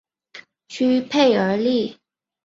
[0.67, 1.99] 屈佩尔利。